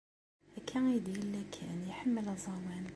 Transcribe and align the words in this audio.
Akka 0.57 0.79
i 0.89 0.97
d-yella 1.05 1.43
kan 1.55 1.79
iḥemmel 1.91 2.25
aẓawan. 2.33 2.85